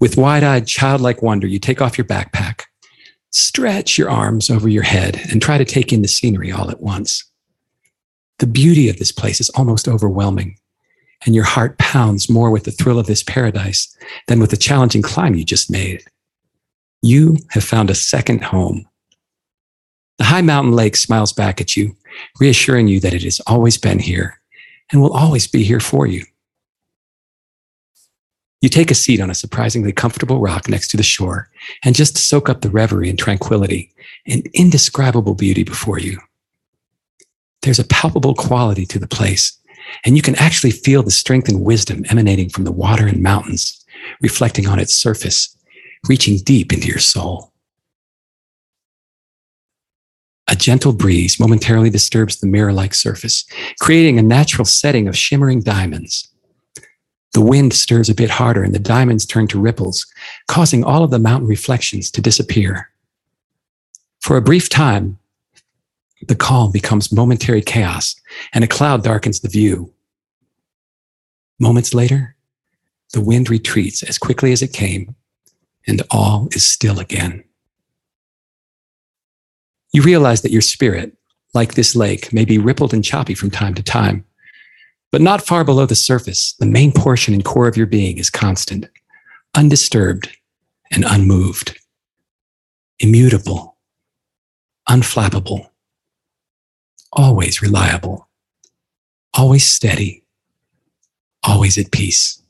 [0.00, 2.62] With wide eyed, childlike wonder, you take off your backpack,
[3.30, 6.80] stretch your arms over your head, and try to take in the scenery all at
[6.80, 7.24] once.
[8.38, 10.56] The beauty of this place is almost overwhelming,
[11.26, 13.94] and your heart pounds more with the thrill of this paradise
[14.26, 16.02] than with the challenging climb you just made.
[17.02, 18.88] You have found a second home.
[20.20, 21.96] The high mountain lake smiles back at you,
[22.38, 24.38] reassuring you that it has always been here
[24.92, 26.26] and will always be here for you.
[28.60, 31.48] You take a seat on a surprisingly comfortable rock next to the shore
[31.82, 33.94] and just soak up the reverie and tranquility
[34.26, 36.18] and indescribable beauty before you.
[37.62, 39.58] There's a palpable quality to the place,
[40.04, 43.82] and you can actually feel the strength and wisdom emanating from the water and mountains,
[44.20, 45.56] reflecting on its surface,
[46.10, 47.49] reaching deep into your soul.
[50.50, 53.44] A gentle breeze momentarily disturbs the mirror like surface,
[53.80, 56.28] creating a natural setting of shimmering diamonds.
[57.34, 60.04] The wind stirs a bit harder and the diamonds turn to ripples,
[60.48, 62.90] causing all of the mountain reflections to disappear.
[64.18, 65.20] For a brief time,
[66.26, 68.16] the calm becomes momentary chaos
[68.52, 69.92] and a cloud darkens the view.
[71.60, 72.34] Moments later,
[73.12, 75.14] the wind retreats as quickly as it came
[75.86, 77.44] and all is still again.
[79.92, 81.16] You realize that your spirit,
[81.52, 84.24] like this lake, may be rippled and choppy from time to time,
[85.10, 88.30] but not far below the surface, the main portion and core of your being is
[88.30, 88.86] constant,
[89.54, 90.28] undisturbed,
[90.92, 91.78] and unmoved,
[93.00, 93.76] immutable,
[94.88, 95.70] unflappable,
[97.12, 98.28] always reliable,
[99.34, 100.24] always steady,
[101.42, 102.40] always at peace.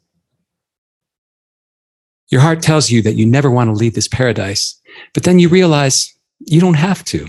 [2.29, 4.81] Your heart tells you that you never want to leave this paradise,
[5.15, 7.27] but then you realize you don't have to.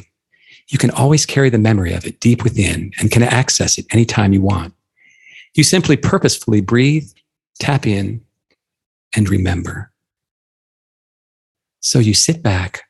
[0.70, 4.34] You can always carry the memory of it deep within and can access it anytime
[4.34, 4.74] you want.
[5.54, 7.10] You simply purposefully breathe,
[7.60, 8.22] tap in,
[9.14, 9.92] and remember.
[11.82, 12.84] So you sit back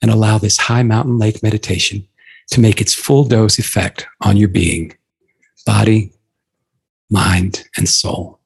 [0.00, 2.06] and allow this high mountain lake meditation
[2.50, 4.96] to make its full dose effect on your being,
[5.66, 6.12] body,
[7.10, 8.40] mind, and soul.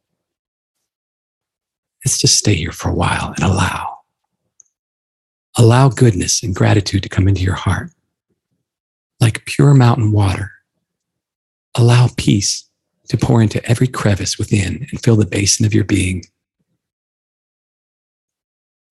[2.05, 3.96] Let's just stay here for a while and allow.
[5.59, 7.91] Allow goodness and gratitude to come into your heart
[9.21, 10.53] like pure mountain water.
[11.75, 12.69] Allow peace
[13.09, 16.25] to pour into every crevice within and fill the basin of your being.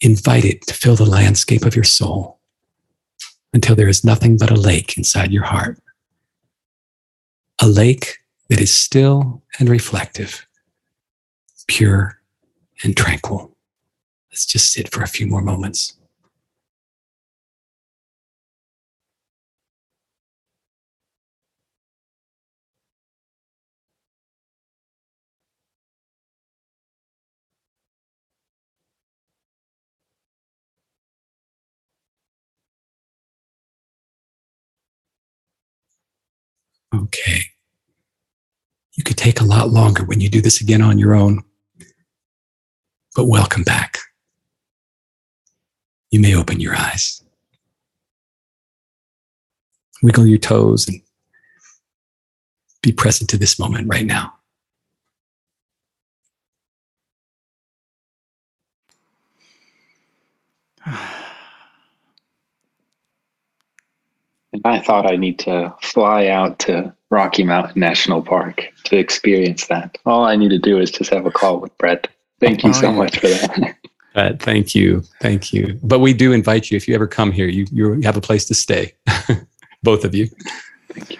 [0.02, 2.40] Invite it to fill the landscape of your soul
[3.54, 5.80] until there is nothing but a lake inside your heart.
[7.62, 8.18] A lake
[8.50, 10.46] that is still and reflective,
[11.68, 12.20] pure
[12.84, 13.56] and tranquil.
[14.30, 15.94] Let's just sit for a few more moments.
[36.96, 37.42] Okay.
[38.94, 41.44] You could take a lot longer when you do this again on your own,
[43.16, 43.98] but welcome back.
[46.12, 47.22] You may open your eyes,
[50.02, 51.02] wiggle your toes, and
[52.82, 54.34] be present to this moment right now.
[64.56, 69.68] And I thought I need to fly out to Rocky Mountain National Park to experience
[69.68, 69.98] that.
[70.06, 72.08] All I need to do is just have a call with Brett.
[72.40, 72.98] Thank you Oh, so yeah.
[72.98, 73.76] much for that.
[74.16, 75.78] Uh, thank you, thank you.
[75.84, 77.48] But we do invite you if you ever come here.
[77.50, 78.94] You you have a place to stay,
[79.84, 80.30] both of you.
[81.10, 81.18] you.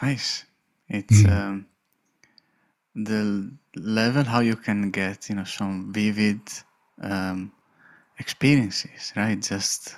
[0.00, 0.44] Nice.
[0.88, 1.30] It's Mm.
[1.32, 1.66] um,
[2.94, 6.40] the level how you can get, you know, some vivid
[7.02, 7.50] um,
[8.20, 9.40] experiences, right?
[9.42, 9.96] Just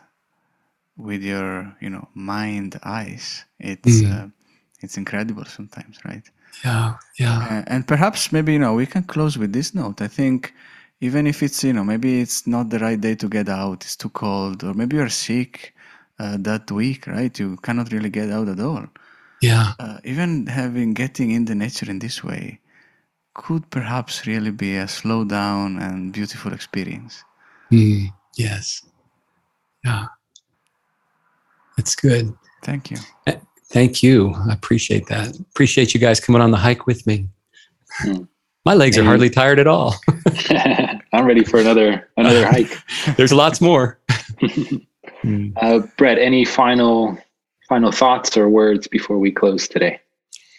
[0.99, 3.45] with your, you know, mind eyes.
[3.61, 4.13] It's Mm.
[4.13, 4.29] uh,
[4.83, 6.31] it's incredible sometimes, right?
[6.65, 10.03] Yeah, yeah, Uh, and perhaps maybe you know we can close with this note.
[10.03, 10.55] I think
[11.01, 13.97] even if it's you know maybe it's not the right day to get out, it's
[13.97, 15.75] too cold, or maybe you're sick
[16.19, 17.39] uh, that week, right?
[17.39, 18.87] You cannot really get out at all
[19.41, 19.75] yeah.
[19.79, 22.61] uh, even having getting in the nature in this way
[23.35, 27.25] could perhaps really be a slow down and beautiful experience.
[27.73, 28.85] Mm, yes,
[29.85, 30.07] yeah.
[31.79, 32.35] It's good.
[32.65, 32.99] Thank you.
[33.71, 34.35] Thank you.
[34.49, 35.39] I appreciate that.
[35.39, 37.29] Appreciate you guys coming on the hike with me.
[38.01, 38.25] Hmm.
[38.65, 39.95] My legs are hardly tired at all.
[41.13, 42.71] I'm ready for another another hike.
[43.17, 43.99] There's lots more.
[45.25, 45.53] Mm.
[45.57, 47.19] Uh, Brett, any final
[47.69, 50.01] final thoughts or words before we close today?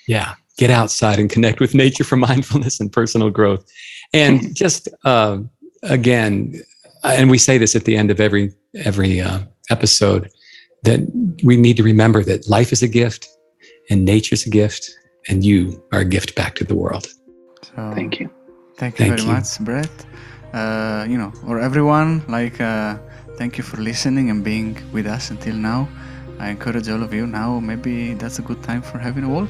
[0.05, 3.65] Yeah, get outside and connect with nature for mindfulness and personal growth.
[4.13, 5.38] And just uh,
[5.84, 6.61] again,
[7.05, 8.53] and we say this at the end of every
[8.84, 9.39] every uh,
[9.70, 10.30] episode
[10.84, 10.99] that
[11.43, 13.27] we need to remember that life is a gift,
[13.89, 14.89] and nature's a gift,
[15.27, 17.07] and you are a gift back to the world.
[17.63, 18.30] So, Thank you.
[18.77, 19.34] Thank you Thank very you.
[19.34, 20.05] much, Brett.
[20.53, 22.97] Uh, you know, or everyone, like, uh,
[23.38, 25.88] thank you for listening and being with us until now.
[26.39, 29.49] I encourage all of you now, maybe that's a good time for having a walk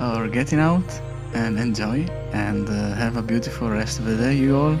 [0.00, 0.84] or getting out
[1.32, 4.78] and enjoy and uh, have a beautiful rest of the day, you all.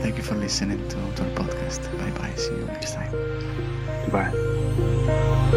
[0.00, 1.82] Thank you for listening to, to our podcast.
[1.98, 2.34] Bye bye.
[2.36, 4.53] See you next time.
[4.76, 5.54] Música